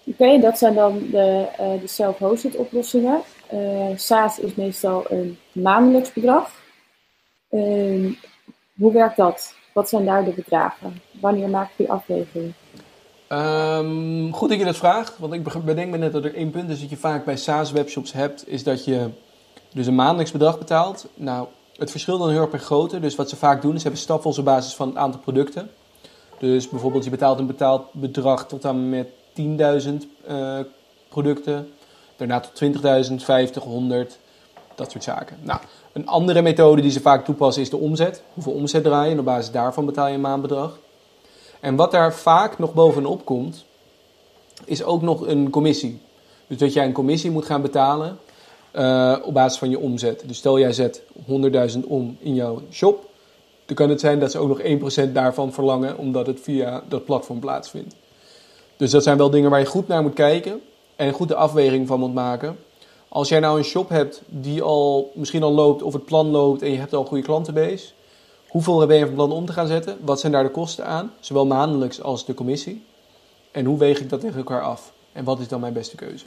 [0.04, 3.20] Oké, dat zijn dan de, uh, de self-hosted oplossingen.
[3.52, 6.50] Uh, SaaS is meestal een maandelijks bedrag.
[7.50, 8.16] Uh,
[8.76, 9.54] hoe werkt dat?
[9.74, 11.02] Wat zijn daar de bedragen?
[11.20, 12.52] Wanneer maak je die afweging?
[13.28, 16.70] Um, goed dat je dat vraagt, want ik bedenk me net dat er één punt
[16.70, 19.10] is dat je vaak bij SaaS-webshops hebt, is dat je
[19.72, 21.08] dus een maandelijks bedrag betaalt.
[21.14, 21.46] Nou,
[21.78, 23.00] het verschil dan heel erg per grootte.
[23.00, 25.70] Dus wat ze vaak doen, is hebben stapels op basis van het aantal producten.
[26.38, 29.08] Dus bijvoorbeeld je betaalt een betaald bedrag tot aan met
[29.40, 29.44] 10.000
[30.28, 30.58] uh,
[31.08, 31.72] producten.
[32.16, 32.62] Daarna tot
[33.08, 34.18] 20.000, 50, 100,
[34.74, 35.38] dat soort zaken.
[35.42, 35.60] Nou,
[35.92, 38.22] een andere methode die ze vaak toepassen is de omzet.
[38.34, 40.78] Hoeveel omzet draai je op basis daarvan betaal je een maandbedrag.
[41.60, 43.64] En wat daar vaak nog bovenop komt,
[44.64, 46.00] is ook nog een commissie.
[46.46, 48.18] Dus dat jij een commissie moet gaan betalen
[48.76, 50.22] uh, op basis van je omzet.
[50.26, 51.02] Dus stel jij zet
[51.72, 53.04] 100.000 om in jouw shop,
[53.66, 54.62] dan kan het zijn dat ze ook nog
[55.08, 57.94] 1% daarvan verlangen, omdat het via dat platform plaatsvindt.
[58.76, 60.60] Dus dat zijn wel dingen waar je goed naar moet kijken
[60.96, 62.56] en goed de afweging van moet maken.
[63.08, 66.62] Als jij nou een shop hebt die al misschien al loopt of het plan loopt
[66.62, 67.86] en je hebt al een goede klantenbase,
[68.48, 69.98] hoeveel ben je van plan om te gaan zetten?
[70.00, 72.84] Wat zijn daar de kosten aan, zowel maandelijks als de commissie?
[73.50, 74.92] En hoe weeg ik dat tegen elkaar af?
[75.12, 76.24] En wat is dan mijn beste keuze?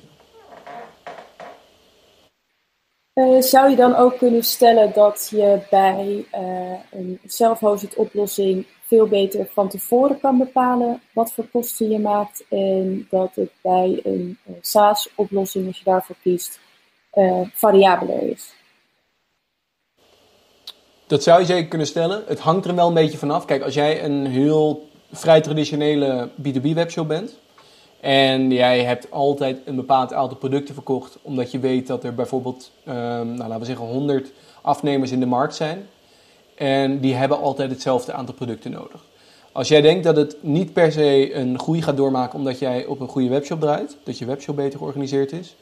[3.19, 9.07] Uh, zou je dan ook kunnen stellen dat je bij uh, een self-hosted oplossing veel
[9.07, 14.37] beter van tevoren kan bepalen wat voor kosten je maakt en dat het bij een
[14.47, 16.59] uh, SaaS-oplossing, als je daarvoor kiest,
[17.53, 18.53] variabeler is?
[21.07, 22.23] Dat zou je zeker kunnen stellen.
[22.27, 23.45] Het hangt er wel een beetje vanaf.
[23.45, 27.39] Kijk, als jij een heel vrij traditionele B2B-webshop bent,
[27.99, 32.71] en jij hebt altijd een bepaald aantal producten verkocht, omdat je weet dat er bijvoorbeeld,
[32.87, 34.31] um, nou, laten we zeggen, 100
[34.61, 35.87] afnemers in de markt zijn.
[36.55, 39.05] En die hebben altijd hetzelfde aantal producten nodig.
[39.51, 42.99] Als jij denkt dat het niet per se een groei gaat doormaken omdat jij op
[42.99, 45.55] een goede webshop draait, dat je webshop beter georganiseerd is,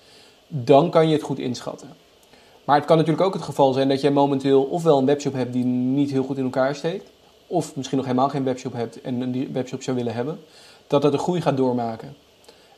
[0.47, 1.89] dan kan je het goed inschatten.
[2.63, 5.53] Maar het kan natuurlijk ook het geval zijn dat jij momenteel ofwel een webshop hebt
[5.53, 7.09] die niet heel goed in elkaar steekt,
[7.47, 10.39] of misschien nog helemaal geen webshop hebt en een webshop zou willen hebben,
[10.87, 12.15] dat dat een groei gaat doormaken.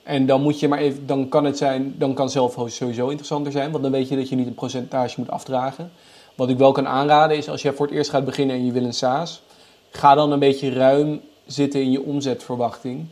[0.10, 3.52] En dan moet je maar even, dan kan het zijn, dan kan zelfhost sowieso interessanter
[3.52, 5.92] zijn, want dan weet je dat je niet een percentage moet afdragen.
[6.36, 8.72] Wat ik wel kan aanraden is als je voor het eerst gaat beginnen en je
[8.72, 9.42] wil een SaaS,
[9.90, 13.06] ga dan een beetje ruim zitten in je omzetverwachting.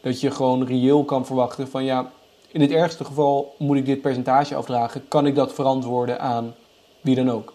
[0.00, 2.10] Dat je gewoon reëel kan verwachten van ja,
[2.48, 5.08] in het ergste geval moet ik dit percentage afdragen.
[5.08, 6.54] Kan ik dat verantwoorden aan
[7.00, 7.54] wie dan ook?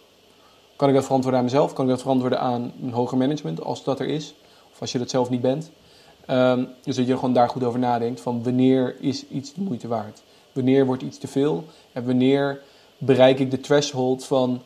[0.76, 1.74] Kan ik dat verantwoorden aan mezelf?
[1.74, 4.34] Kan ik dat verantwoorden aan een hoger management als dat er is?
[4.72, 5.72] Of als je dat zelf niet bent?
[6.28, 9.88] Ehm, dus dat je gewoon daar goed over nadenkt van wanneer is iets de moeite
[9.88, 10.22] waard?
[10.52, 11.64] Wanneer wordt iets te veel?
[11.94, 12.62] En wanneer
[12.98, 14.62] bereik ik de threshold van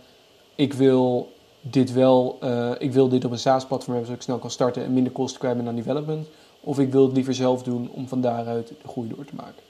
[0.55, 4.37] ik wil dit wel, uh, ik wil dit op een SaaS-platform hebben zodat ik snel
[4.37, 6.27] kan starten en minder kosten kwijt aan development.
[6.59, 9.63] Of ik wil het liever zelf doen om van daaruit de groei door te maken.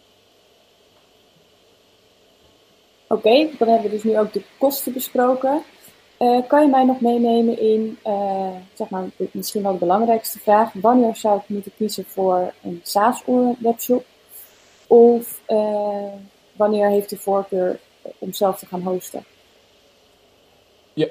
[3.07, 5.61] Oké, dan hebben we dus nu ook de kosten besproken.
[6.21, 10.73] Uh, kan je mij nog meenemen in, uh, zeg maar, misschien wel de belangrijkste vraag.
[10.73, 14.05] Wanneer zou ik moeten kiezen voor een SaaS-webshop?
[14.87, 16.13] Of uh,
[16.53, 17.79] wanneer heeft de voorkeur
[18.17, 19.23] om zelf te gaan hosten?
[20.93, 21.07] Ja,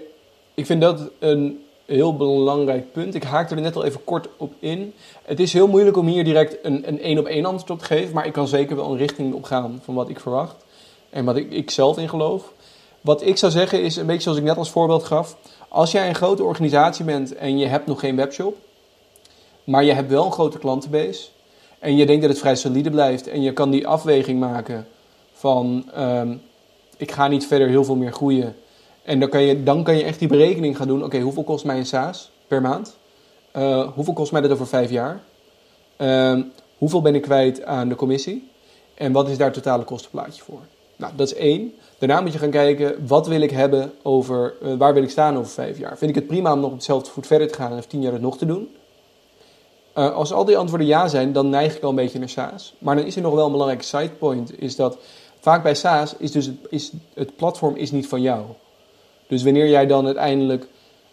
[0.55, 3.15] ik vind dat een heel belangrijk punt.
[3.15, 4.95] Ik haakte er net al even kort op in.
[5.25, 7.85] Het is heel moeilijk om hier direct een, een één op één antwoord op te
[7.85, 10.65] geven, maar ik kan zeker wel een richting op gaan van wat ik verwacht
[11.11, 12.53] en wat ik, ik zelf in geloof.
[13.01, 15.37] Wat ik zou zeggen is een beetje zoals ik net als voorbeeld gaf.
[15.69, 18.57] Als jij een grote organisatie bent en je hebt nog geen webshop,
[19.65, 21.29] maar je hebt wel een grote klantenbase
[21.79, 24.87] en je denkt dat het vrij solide blijft en je kan die afweging maken
[25.33, 26.43] van um,
[26.97, 28.57] ik ga niet verder heel veel meer groeien.
[29.03, 31.05] En dan kan je, dan kan je echt die berekening gaan doen.
[31.05, 32.97] Oké, hoeveel kost mij een SaaS per maand?
[33.57, 35.21] Uh, hoeveel kost mij dat over vijf jaar?
[35.99, 36.41] Uh,
[36.79, 38.51] hoeveel ben ik kwijt aan de commissie?
[38.95, 40.61] En wat is daar totale kostenplaatje voor?
[41.01, 41.75] Nou, dat is één.
[41.99, 45.37] Daarna moet je gaan kijken, wat wil ik hebben over, uh, waar wil ik staan
[45.37, 45.99] over vijf jaar?
[45.99, 48.03] Vind ik het prima om nog op hetzelfde voet verder te gaan en over tien
[48.03, 48.69] jaar het nog te doen?
[49.99, 52.75] Uh, als al die antwoorden ja zijn, dan neig ik al een beetje naar SaaS.
[52.79, 54.99] Maar dan is er nog wel een belangrijke sidepoint, is dat
[55.41, 58.45] vaak bij SaaS is dus het, is, het platform is niet van jou.
[59.27, 60.69] Dus wanneer jij dan uiteindelijk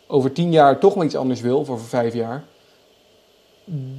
[0.07, 2.45] over tien jaar toch maar iets anders wil, of over vijf jaar,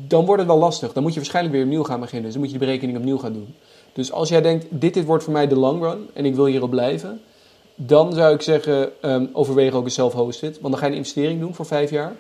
[0.07, 0.93] dan wordt het wel lastig.
[0.93, 2.25] Dan moet je waarschijnlijk weer opnieuw gaan beginnen.
[2.25, 3.55] Dus dan moet je de berekening opnieuw gaan doen.
[3.93, 6.47] Dus als jij denkt, dit, dit wordt voor mij de long run en ik wil
[6.47, 7.21] hierop blijven,
[7.75, 10.61] dan zou ik zeggen, um, overweeg ook een self-hosted.
[10.61, 12.17] Want dan ga je een investering doen voor vijf jaar.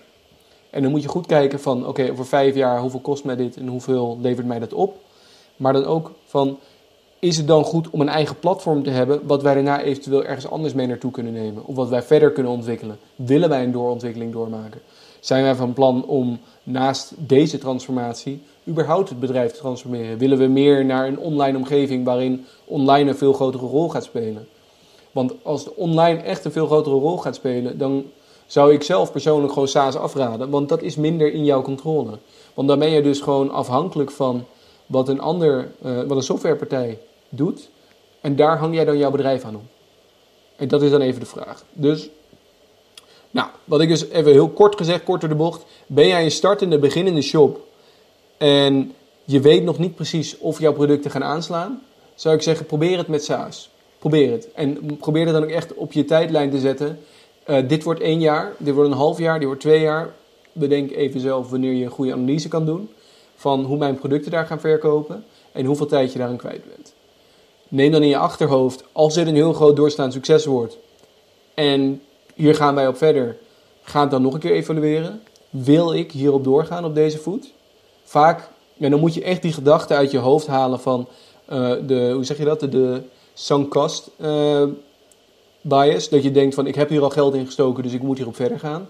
[0.70, 3.56] En dan moet je goed kijken van, oké, over vijf jaar, hoeveel kost mij dit
[3.56, 4.96] en hoeveel levert mij dat op?
[5.56, 6.58] Maar dan ook van,
[7.18, 10.48] is het dan goed om een eigen platform te hebben, wat wij daarna eventueel ergens
[10.48, 11.66] anders mee naartoe kunnen nemen?
[11.66, 12.98] Of wat wij verder kunnen ontwikkelen?
[13.16, 14.80] Willen wij een doorontwikkeling doormaken?
[15.20, 20.18] Zijn wij van plan om naast deze transformatie überhaupt het bedrijf te transformeren?
[20.18, 24.48] Willen we meer naar een online omgeving waarin online een veel grotere rol gaat spelen?
[25.12, 28.04] Want als de online echt een veel grotere rol gaat spelen, dan
[28.46, 32.18] zou ik zelf persoonlijk gewoon SaaS afraden, want dat is minder in jouw controle.
[32.54, 34.44] Want dan ben je dus gewoon afhankelijk van
[34.86, 37.68] wat een ander, uh, wat een softwarepartij doet.
[38.20, 39.62] En daar hang jij dan jouw bedrijf aan op.
[40.56, 41.64] En dat is dan even de vraag.
[41.72, 42.08] Dus,
[43.30, 45.64] nou, wat ik dus even heel kort gezegd, kort door de bocht.
[45.86, 47.66] Ben jij een startende, beginnende shop
[48.38, 48.92] en
[49.24, 51.82] je weet nog niet precies of jouw producten gaan aanslaan,
[52.14, 53.70] zou ik zeggen, probeer het met SaaS.
[53.98, 54.52] Probeer het.
[54.52, 56.98] En probeer het dan ook echt op je tijdlijn te zetten.
[57.46, 60.14] Uh, dit wordt één jaar, dit wordt een half jaar, dit wordt twee jaar.
[60.52, 62.90] Bedenk even zelf wanneer je een goede analyse kan doen
[63.36, 66.92] van hoe mijn producten daar gaan verkopen en hoeveel tijd je daaraan kwijt bent.
[67.68, 70.78] Neem dan in je achterhoofd, als dit een heel groot doorstaand succes wordt
[71.54, 72.02] en
[72.34, 73.36] hier gaan wij op verder,
[73.82, 75.22] ga het dan nog een keer evalueren.
[75.50, 77.52] Wil ik hierop doorgaan op deze voet?
[78.08, 81.08] Vaak, en dan moet je echt die gedachte uit je hoofd halen van
[81.52, 83.02] uh, de, hoe zeg je dat, de, de
[83.34, 84.62] sunk cost uh,
[85.60, 86.08] bias.
[86.08, 88.36] Dat je denkt van ik heb hier al geld in gestoken, dus ik moet hierop
[88.36, 88.88] verder gaan.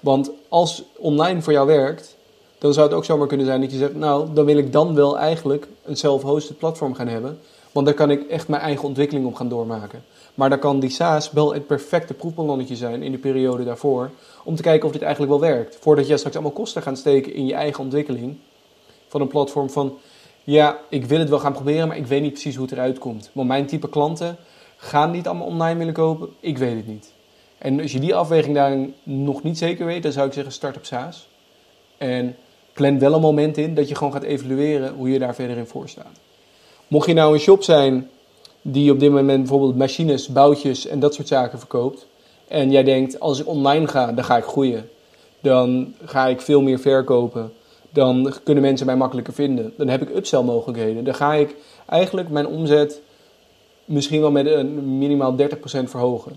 [0.00, 2.16] Want als online voor jou werkt,
[2.58, 4.94] dan zou het ook zomaar kunnen zijn dat je zegt, nou, dan wil ik dan
[4.94, 7.38] wel eigenlijk een self-hosted platform gaan hebben.
[7.72, 10.04] Want daar kan ik echt mijn eigen ontwikkeling op gaan doormaken.
[10.36, 14.10] Maar dan kan die SaaS wel het perfecte proefballonnetje zijn in de periode daarvoor.
[14.44, 15.76] Om te kijken of dit eigenlijk wel werkt.
[15.80, 18.36] Voordat je straks allemaal kosten gaat steken in je eigen ontwikkeling.
[19.08, 19.98] Van een platform van,
[20.44, 22.98] ja, ik wil het wel gaan proberen, maar ik weet niet precies hoe het eruit
[22.98, 23.30] komt.
[23.32, 24.36] Want mijn type klanten
[24.76, 26.28] gaan niet allemaal online willen kopen.
[26.40, 27.12] Ik weet het niet.
[27.58, 30.76] En als je die afweging daar nog niet zeker weet, dan zou ik zeggen start
[30.76, 31.28] op SaaS.
[31.98, 32.36] En
[32.72, 35.66] plan wel een moment in dat je gewoon gaat evalueren hoe je daar verder in
[35.66, 36.18] voor staat.
[36.88, 38.10] Mocht je nou een shop zijn
[38.72, 42.06] die op dit moment bijvoorbeeld machines, boutjes en dat soort zaken verkoopt.
[42.48, 44.88] En jij denkt, als ik online ga, dan ga ik groeien.
[45.40, 47.52] Dan ga ik veel meer verkopen.
[47.90, 49.72] Dan kunnen mensen mij makkelijker vinden.
[49.76, 51.04] Dan heb ik upsell mogelijkheden.
[51.04, 53.00] Dan ga ik eigenlijk mijn omzet
[53.84, 56.32] misschien wel met een minimaal 30% verhogen.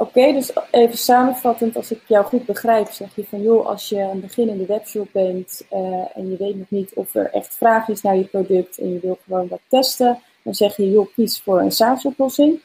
[0.00, 4.00] Oké, dus even samenvattend, als ik jou goed begrijp, zeg je van joh, als je
[4.00, 8.02] een beginnende webshop bent uh, en je weet nog niet of er echt vraag is
[8.02, 11.60] naar je product en je wil gewoon wat testen, dan zeg je joh, kies voor
[11.60, 12.60] een SaaS-oplossing.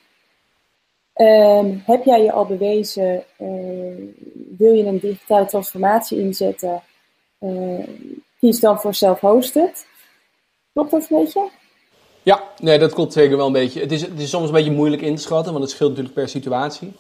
[1.15, 4.09] Um, heb jij je al bewezen, uh,
[4.57, 6.81] wil je een digitale transformatie inzetten,
[7.39, 7.87] uh,
[8.39, 9.85] kies dan voor self-hosted.
[10.73, 11.49] Klopt dat een beetje?
[12.23, 13.79] Ja, nee, dat klopt zeker wel een beetje.
[13.79, 16.15] Het is, het is soms een beetje moeilijk in te schatten, want het scheelt natuurlijk
[16.15, 16.93] per situatie.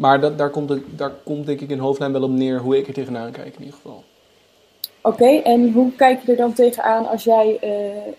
[0.00, 2.78] Maar dat, daar, komt het, daar komt denk ik in hoofdlijn wel op neer hoe
[2.78, 4.04] ik er tegenaan kijk in ieder geval.
[5.00, 7.70] Oké, en hoe kijk je er dan tegenaan als jij uh,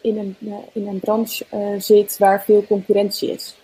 [0.02, 3.56] in, een, uh, in een branche uh, zit waar veel concurrentie is?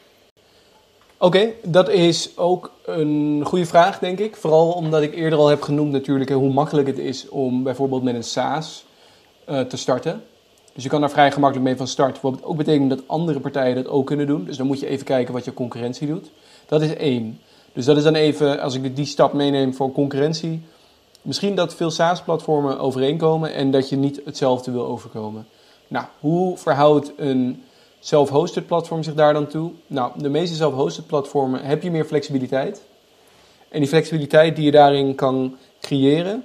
[1.18, 4.36] Oké, okay, dat is ook een goede vraag, denk ik.
[4.36, 8.16] Vooral omdat ik eerder al heb genoemd natuurlijk hoe makkelijk het is om bijvoorbeeld met
[8.16, 8.86] een SaaS
[9.46, 10.24] te starten.
[10.74, 12.22] Dus je kan daar vrij gemakkelijk mee van start.
[12.22, 14.46] Wat ook betekent dat andere partijen dat ook kunnen doen.
[14.46, 16.32] Dus dan moet je even kijken wat je concurrentie doet.
[16.66, 17.40] Dat is één.
[17.78, 20.62] Dus dat is dan even, als ik die stap meeneem voor concurrentie.
[21.22, 25.48] Misschien dat veel SaaS-platformen overeenkomen en dat je niet hetzelfde wil overkomen.
[25.88, 27.64] Nou, hoe verhoudt een
[28.00, 29.72] self-hosted platform zich daar dan toe?
[29.88, 32.82] Nou, de meeste self-hosted platformen heb je meer flexibiliteit.
[33.70, 36.44] En die flexibiliteit die je daarin kan creëren,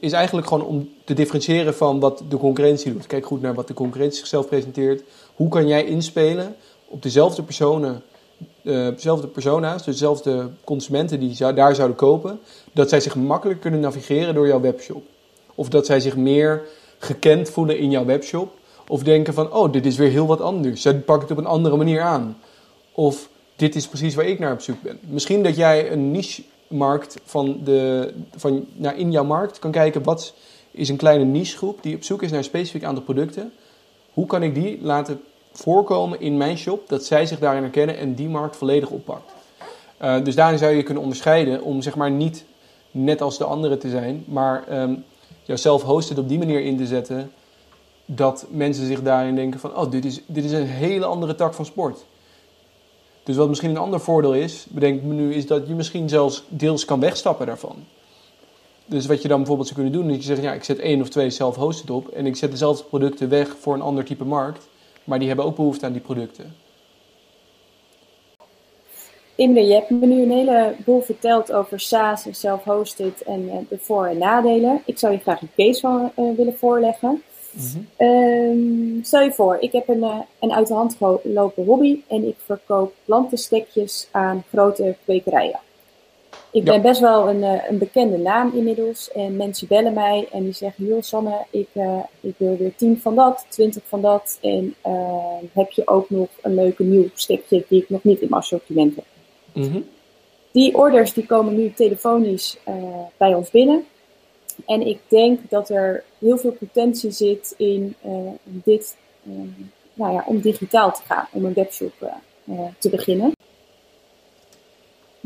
[0.00, 3.06] is eigenlijk gewoon om te differentiëren van wat de concurrentie doet.
[3.06, 5.02] Kijk goed naar wat de concurrentie zichzelf presenteert.
[5.34, 6.56] Hoe kan jij inspelen
[6.88, 8.02] op dezelfde personen
[8.64, 12.40] dezelfde persona's, dezelfde consumenten die daar zouden kopen,
[12.72, 15.02] dat zij zich makkelijk kunnen navigeren door jouw webshop.
[15.54, 16.62] Of dat zij zich meer
[16.98, 18.52] gekend voelen in jouw webshop.
[18.88, 20.82] Of denken van, oh, dit is weer heel wat anders.
[20.82, 22.36] Zij pakken het op een andere manier aan.
[22.92, 24.98] Of dit is precies waar ik naar op zoek ben.
[25.00, 30.34] Misschien dat jij een niche-markt van de, van, nou, in jouw markt kan kijken, wat
[30.70, 33.52] is een kleine niche-groep die op zoek is naar een specifiek aantal producten.
[34.12, 35.20] Hoe kan ik die laten
[35.54, 39.32] voorkomen in mijn shop dat zij zich daarin herkennen en die markt volledig oppakt.
[40.02, 42.44] Uh, dus daarin zou je kunnen onderscheiden om zeg maar niet
[42.90, 45.04] net als de anderen te zijn, maar um,
[45.42, 47.32] jouzelf hosted op die manier in te zetten
[48.06, 51.54] dat mensen zich daarin denken van oh dit is, dit is een hele andere tak
[51.54, 52.04] van sport.
[53.22, 56.44] Dus wat misschien een ander voordeel is, bedenk me nu, is dat je misschien zelfs
[56.48, 57.76] deels kan wegstappen daarvan.
[58.86, 61.00] Dus wat je dan bijvoorbeeld zou kunnen doen, is je zegt ja ik zet één
[61.00, 64.68] of twee self-hosted op en ik zet dezelfde producten weg voor een ander type markt
[65.04, 66.54] maar die hebben ook behoefte aan die producten.
[69.36, 73.78] Imre, je hebt me nu een heleboel verteld over SaaS en self-hosted en uh, de
[73.78, 74.82] voor- en nadelen.
[74.84, 77.22] Ik zou je graag een case van uh, willen voorleggen.
[77.50, 77.86] Mm-hmm.
[77.98, 82.28] um, stel je voor, ik heb een, uh, een uit de hand gelopen hobby en
[82.28, 85.60] ik verkoop plantenstekjes aan grote kwekerijen
[86.54, 89.12] ik ben best wel een, eh, een, bekende naam inmiddels.
[89.12, 93.00] En mensen bellen mij en die zeggen: Joh, Sanne, ik, uh, ik wil weer 10
[93.00, 94.38] van dat, 20 van dat.
[94.40, 98.26] En uh, heb je ook nog een leuke nieuw stikje die ik nog niet in
[98.30, 99.04] mijn assortiment heb?
[99.52, 99.84] Mm-hmm.
[100.52, 102.74] Die orders die komen nu telefonisch uh,
[103.16, 103.84] bij ons binnen.
[104.66, 107.94] En ik denk dat er heel veel potentie zit in
[108.42, 108.96] dit,
[109.94, 111.92] nou ja, om digitaal te gaan, om een webshop
[112.78, 113.32] te beginnen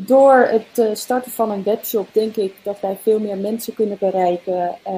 [0.00, 3.96] door het eh, starten van een webshop denk ik dat wij veel meer mensen kunnen
[4.00, 4.92] bereiken uh,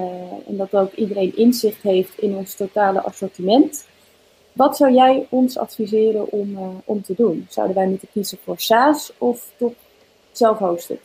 [0.46, 3.86] en dat ook iedereen inzicht heeft in ons totale assortiment.
[4.52, 7.46] Wat zou jij ons adviseren om, uh, om te doen?
[7.48, 9.72] Zouden wij moeten kiezen voor SaaS of toch
[10.32, 11.00] zelf-hosted?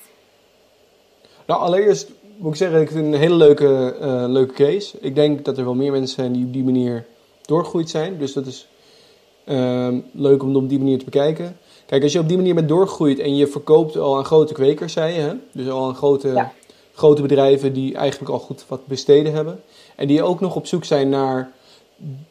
[1.46, 3.96] Nou, allereerst moet ik zeggen, ik vind het een hele leuke,
[4.28, 4.98] leuke case.
[5.02, 7.06] Ik denk dat er wel meer mensen zijn die op die manier
[7.42, 8.18] doorgegroeid zijn.
[8.18, 8.68] Dus dat is
[9.44, 11.58] ehm, leuk om het op die manier te bekijken.
[11.86, 14.93] Kijk, als je op die manier met doorgroeit en je verkoopt al aan grote kwekers,
[14.93, 15.34] zei je, hè?
[15.52, 16.50] dus al aan grote,
[16.93, 19.62] grote bedrijven die eigenlijk al goed wat besteden hebben,
[19.95, 21.52] en die ook nog op zoek zijn naar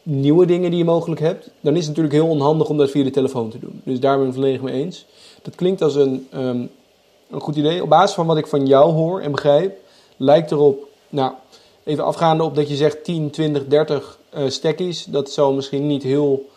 [0.02, 3.04] nieuwe dingen die je mogelijk hebt, dan is het natuurlijk heel onhandig om dat via
[3.04, 3.80] de telefoon te doen.
[3.84, 5.06] Dus daar ben ik het volledig mee eens.
[5.42, 6.70] Dat klinkt als een, um,
[7.30, 7.82] een goed idee.
[7.82, 9.78] Op basis van wat ik van jou hoor en begrijp,
[10.16, 11.32] lijkt erop, nou,
[11.84, 15.04] even afgaande op dat je zegt 10, 20, 30 uh, stekkies.
[15.04, 16.48] Dat zou misschien niet heel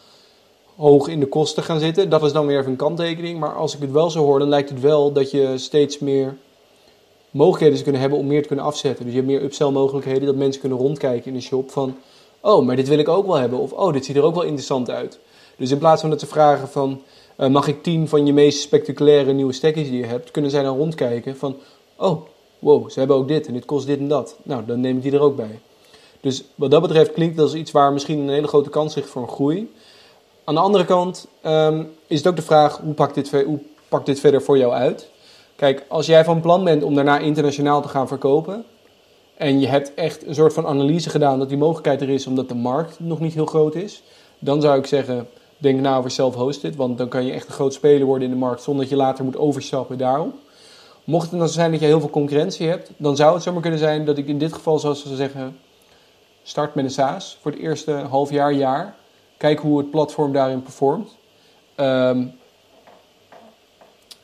[0.77, 2.09] hoog in de kosten gaan zitten.
[2.09, 3.39] Dat is dan weer even een kanttekening.
[3.39, 6.37] Maar als ik het wel zo hoor, dan lijkt het wel dat je steeds meer
[7.31, 9.05] mogelijkheden zou kunnen hebben om meer te kunnen afzetten.
[9.05, 11.95] Dus je hebt meer upsell mogelijkheden, dat mensen kunnen rondkijken in de shop van...
[12.41, 13.59] Oh, maar dit wil ik ook wel hebben.
[13.59, 15.19] Of oh, dit ziet er ook wel interessant uit.
[15.57, 17.01] Dus in plaats van dat ze vragen van...
[17.37, 20.31] Uh, mag ik tien van je meest spectaculaire nieuwe stekjes die je hebt?
[20.31, 21.55] Kunnen zij dan rondkijken van...
[21.95, 22.21] Oh,
[22.59, 24.35] wow, ze hebben ook dit en dit kost dit en dat.
[24.43, 25.59] Nou, dan neem ik die er ook bij.
[26.21, 29.09] Dus wat dat betreft klinkt dat als iets waar misschien een hele grote kans ligt
[29.09, 29.71] voor een groei.
[30.47, 34.05] Aan de andere kant ehm, is het ook de vraag, hoe pakt, dit, hoe pakt
[34.05, 35.09] dit verder voor jou uit?
[35.55, 38.65] Kijk, als jij van plan bent om daarna internationaal te gaan verkopen...
[39.37, 42.27] en je hebt echt een soort van analyse gedaan dat die mogelijkheid er is...
[42.27, 44.03] omdat de markt nog niet heel groot is...
[44.39, 46.75] dan zou ik zeggen, denk na over self-hosted.
[46.75, 48.61] Want dan kan je echt een groot speler worden in de markt...
[48.61, 50.33] zonder dat je later moet overstappen daarop.
[51.03, 52.91] Mocht het dan zijn dat je heel veel concurrentie hebt...
[52.97, 55.57] dan zou het zomaar kunnen zijn dat ik in dit geval, ze zeggen...
[56.43, 58.95] start met een SaaS voor het eerste half jaar, jaar...
[59.37, 61.15] Kijk hoe het platform daarin performt.
[61.75, 62.33] Um,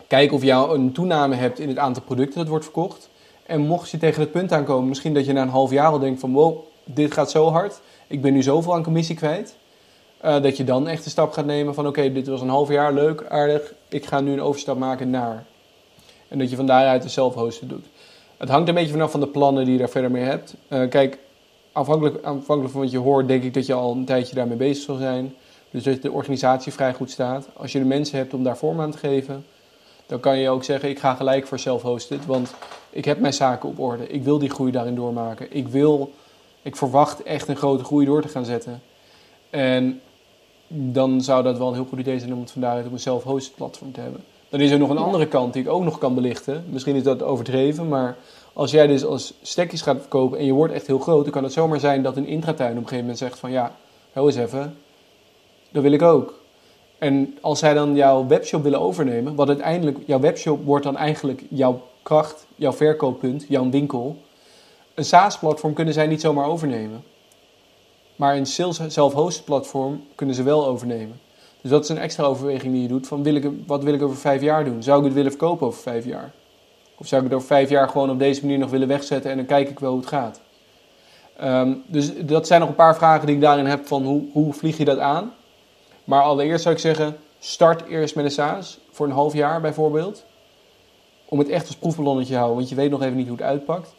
[0.08, 3.10] kijk of je een toename hebt in het aantal producten dat wordt verkocht.
[3.46, 6.00] En mocht je tegen het punt aankomen, misschien dat je na een half jaar al
[6.00, 7.82] denkt van wow, dit gaat zo hard.
[8.08, 9.56] Ik ben nu zoveel aan commissie kwijt.
[10.26, 12.70] Uh, dat je dan echt de stap gaat nemen van oké, dit was een half
[12.70, 13.74] jaar leuk, aardig.
[13.90, 15.46] Ik ga nu een overstap maken naar.
[16.28, 17.86] En dat je van daaruit de zelfhosten doet.
[18.38, 20.56] Het hangt een beetje vanaf van de plannen die je daar verder mee hebt.
[20.70, 21.18] Uh, kijk,
[21.74, 24.84] afhankelijk, afhankelijk van wat je hoort, denk ik dat je al een tijdje daarmee bezig
[24.84, 25.34] zal zijn.
[25.72, 27.48] Dus dat de organisatie vrij goed staat.
[27.54, 29.46] Als je de mensen hebt om daar vorm aan te geven,
[30.06, 32.54] dan kan je ook zeggen: ik ga gelijk voor self-hosted, want
[32.90, 34.08] ik heb mijn zaken op orde.
[34.08, 35.48] Ik wil die groei daarin doormaken.
[35.50, 36.12] Ik wil,
[36.62, 38.82] ik verwacht echt een grote groei door te gaan zetten.
[39.50, 40.02] En
[40.68, 43.00] dan zou dat wel een heel goed idee zijn om het van daaruit op een
[43.00, 44.24] self-hosted platform te hebben.
[44.50, 46.66] Dan is er nog een andere kant die ik ook nog kan belichten.
[46.70, 48.18] Misschien is dat overdreven, maar
[48.54, 51.44] als jij dus als stekjes gaat verkopen en je wordt echt heel groot, dan kan
[51.44, 53.76] het zomaar zijn dat een intratuin op een gegeven moment zegt van ja,
[54.14, 54.78] hou eens even,
[55.72, 56.42] dat wil ik ook.
[56.98, 61.44] En als zij dan jouw webshop willen overnemen, wat uiteindelijk, jouw webshop wordt dan eigenlijk
[61.50, 64.18] jouw kracht, jouw verkooppunt, jouw winkel.
[64.94, 67.04] Een SaaS-platform kunnen zij niet zomaar overnemen.
[68.16, 71.20] Maar een sales self-hosted platform kunnen ze wel overnemen.
[71.62, 74.02] Dus dat is een extra overweging die je doet van wil ik, wat wil ik
[74.02, 74.84] over vijf jaar doen?
[74.84, 76.34] Zou ik het willen verkopen over vijf jaar?
[76.98, 79.38] Of zou ik het over vijf jaar gewoon op deze manier nog willen wegzetten en
[79.38, 80.42] dan kijk ik wel hoe het gaat?
[81.44, 84.54] Um, dus dat zijn nog een paar vragen die ik daarin heb van hoe, hoe
[84.54, 85.34] vlieg je dat aan?
[86.04, 90.26] Maar allereerst zou ik zeggen, start eerst met een SaaS voor een half jaar bijvoorbeeld.
[91.26, 93.46] Om het echt als proefballonnetje te houden, want je weet nog even niet hoe het
[93.46, 93.96] uitpakt.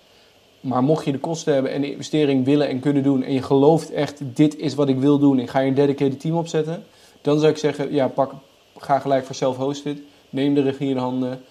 [0.61, 3.43] Maar mocht je de kosten hebben en de investering willen en kunnen doen en je
[3.43, 6.85] gelooft echt, dit is wat ik wil doen en ga je een dedicated team opzetten,
[7.21, 8.33] dan zou ik zeggen, ja, pak,
[8.77, 9.99] ga gelijk voor self-hosted.
[10.31, 11.43] Neem de regie in handen.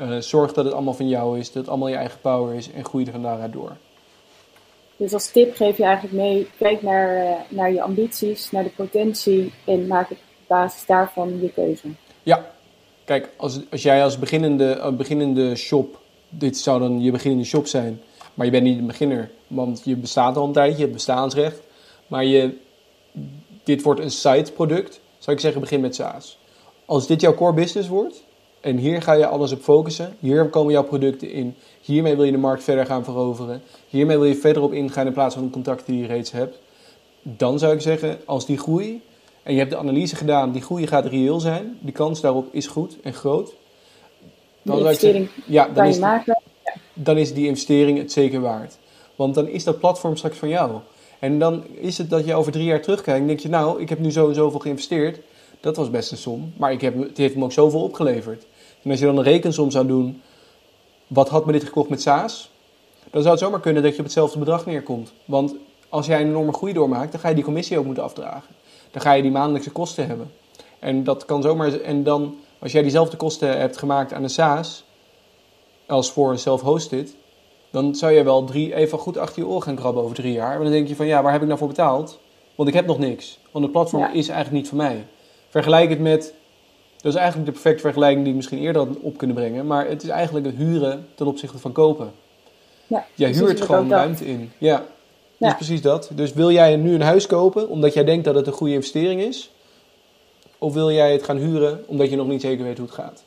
[0.00, 2.72] Uh, zorg dat het allemaal van jou is, dat het allemaal je eigen power is
[2.72, 3.76] en groei er van daaruit door.
[4.96, 8.70] Dus als tip geef je eigenlijk mee, kijk naar, uh, naar je ambities, naar de
[8.70, 11.88] potentie en maak op basis daarvan je keuze.
[12.22, 12.50] Ja,
[13.04, 18.00] kijk, als, als jij als beginnende, beginnende shop, dit zou dan je beginnende shop zijn,
[18.34, 21.60] maar je bent niet een beginner, want je bestaat al een tijdje, je hebt bestaansrecht,
[22.06, 22.56] maar je,
[23.64, 26.38] dit wordt een side product, zou ik zeggen begin met SaaS.
[26.84, 28.22] Als dit jouw core business wordt,
[28.62, 30.16] en hier ga je alles op focussen.
[30.18, 31.54] Hier komen jouw producten in.
[31.80, 33.62] Hiermee wil je de markt verder gaan veroveren.
[33.88, 36.58] Hiermee wil je verder op ingaan in plaats van de contacten die je reeds hebt.
[37.22, 39.02] Dan zou ik zeggen, als die groei,
[39.42, 41.78] en je hebt de analyse gedaan, die groei gaat reëel zijn.
[41.80, 43.54] Die kans daarop is goed en groot.
[44.62, 46.42] Dan zeggen, ja, dan is, maken.
[46.94, 48.78] Dan is die investering het zeker waard.
[49.16, 50.80] Want dan is dat platform straks van jou.
[51.18, 53.88] En dan is het dat je over drie jaar terugkijkt en denk je, nou, ik
[53.88, 55.20] heb nu zo en zoveel geïnvesteerd.
[55.60, 58.46] Dat was best een som, maar ik heb, het heeft me ook zoveel opgeleverd.
[58.82, 60.22] En als je dan een rekensom zou doen,
[61.06, 62.50] wat had me dit gekost met SaaS?
[63.10, 65.12] Dan zou het zomaar kunnen dat je op hetzelfde bedrag neerkomt.
[65.24, 65.54] Want
[65.88, 68.54] als jij een enorme groei doormaakt, dan ga je die commissie ook moeten afdragen.
[68.90, 70.30] Dan ga je die maandelijkse kosten hebben.
[70.78, 71.80] En dat kan zomaar.
[71.80, 74.84] En dan, als jij diezelfde kosten hebt gemaakt aan een SaaS,
[75.86, 77.14] als voor een self-hosted,
[77.70, 80.54] dan zou je wel drie, even goed achter je oor gaan krabben over drie jaar.
[80.54, 82.18] Maar dan denk je van ja, waar heb ik nou voor betaald?
[82.54, 83.38] Want ik heb nog niks.
[83.50, 85.06] Want het platform is eigenlijk niet voor mij.
[85.48, 86.34] Vergelijk het met
[87.02, 89.66] dat is eigenlijk de perfecte vergelijking die ik misschien eerder had op kunnen brengen.
[89.66, 92.12] Maar het is eigenlijk het huren ten opzichte van kopen.
[92.86, 94.52] Ja, jij huurt gewoon ruimte in.
[94.58, 94.84] Ja,
[95.36, 95.46] ja.
[95.46, 96.10] Dus precies dat.
[96.14, 99.20] Dus wil jij nu een huis kopen omdat jij denkt dat het een goede investering
[99.20, 99.50] is?
[100.58, 103.24] Of wil jij het gaan huren omdat je nog niet zeker weet hoe het gaat?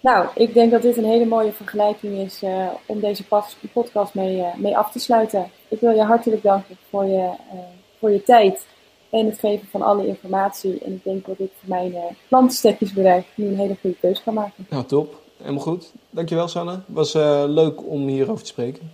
[0.00, 3.24] Nou, ik denk dat dit een hele mooie vergelijking is uh, om deze
[3.72, 5.50] podcast mee, uh, mee af te sluiten.
[5.68, 7.22] Ik wil je hartelijk danken voor je,
[7.54, 7.60] uh,
[7.98, 8.66] voor je tijd
[9.14, 10.78] en het geven van alle informatie.
[10.84, 14.34] En ik denk dat ik voor mijn uh, klantstekjesbedrijf nu een hele goede keuze kan
[14.34, 14.66] maken.
[14.70, 15.22] Nou, top.
[15.36, 15.92] Helemaal goed.
[16.10, 16.70] Dankjewel, Sanne.
[16.70, 18.92] Het was uh, leuk om hierover te spreken.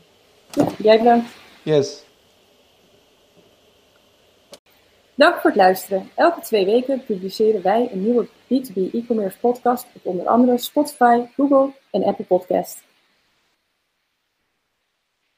[0.50, 1.28] Ja, jij bedankt.
[1.62, 2.04] Yes.
[5.14, 6.10] Dank voor het luisteren.
[6.14, 11.72] Elke twee weken publiceren wij een nieuwe B2B e-commerce podcast op onder andere Spotify, Google
[11.90, 12.82] en Apple Podcast.